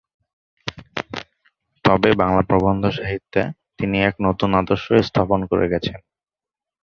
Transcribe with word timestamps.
তবে 1.85 2.09
বাংলা 2.13 2.41
প্রবন্ধ 2.41 2.83
সাহিত্যে 2.89 3.41
তিনি 3.77 3.97
এক 4.03 4.15
নতুন 4.21 4.49
আদর্শ 4.53 4.87
স্থাপন 5.07 5.39
করে 5.45 5.65
গেছেন। 5.67 5.99